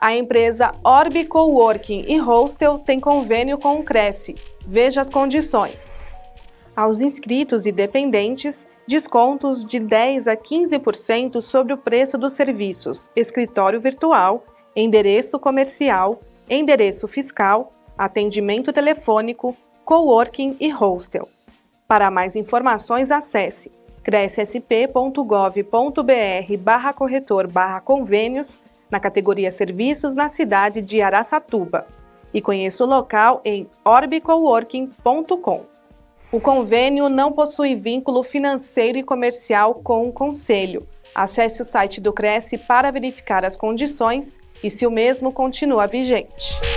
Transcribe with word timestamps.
A 0.00 0.16
empresa 0.16 0.72
Orbi 0.82 1.26
Coworking 1.26 2.06
e 2.08 2.18
Hostel 2.18 2.78
tem 2.78 2.98
convênio 2.98 3.58
com 3.58 3.74
o 3.74 3.82
Cresce. 3.82 4.34
Veja 4.66 5.02
as 5.02 5.10
condições. 5.10 6.06
Aos 6.74 7.02
inscritos 7.02 7.66
e 7.66 7.72
dependentes, 7.72 8.66
descontos 8.88 9.62
de 9.62 9.78
10 9.78 10.26
a 10.26 10.34
15% 10.34 11.42
sobre 11.42 11.74
o 11.74 11.76
preço 11.76 12.16
dos 12.16 12.32
serviços 12.32 13.10
escritório 13.14 13.78
virtual, 13.78 14.42
endereço 14.74 15.38
comercial, 15.38 16.22
endereço 16.48 17.06
fiscal, 17.06 17.70
atendimento 17.98 18.72
telefônico, 18.72 19.54
coworking 19.84 20.56
e 20.58 20.70
hostel. 20.70 21.28
Para 21.86 22.10
mais 22.10 22.36
informações, 22.36 23.10
acesse 23.10 23.70
crescsp.gov.br 24.02 26.56
barra 26.58 26.94
corretor 26.94 27.46
barra 27.46 27.82
convênios 27.82 28.58
na 28.90 28.98
categoria 29.00 29.50
Serviços 29.50 30.16
na 30.16 30.28
cidade 30.28 30.82
de 30.82 31.00
Araçatuba 31.00 31.86
e 32.32 32.40
conheça 32.40 32.84
o 32.84 32.86
local 32.86 33.40
em 33.44 33.68
orbicoworking.com. 33.84 35.64
O 36.32 36.40
convênio 36.40 37.08
não 37.08 37.32
possui 37.32 37.74
vínculo 37.74 38.22
financeiro 38.22 38.96
e 38.96 39.02
comercial 39.02 39.74
com 39.74 40.08
o 40.08 40.12
Conselho. 40.12 40.86
Acesse 41.12 41.60
o 41.60 41.64
site 41.64 42.00
do 42.00 42.12
Cresce 42.12 42.56
para 42.56 42.90
verificar 42.92 43.44
as 43.44 43.56
condições 43.56 44.38
e 44.62 44.70
se 44.70 44.86
o 44.86 44.90
mesmo 44.90 45.32
continua 45.32 45.86
vigente. 45.86 46.69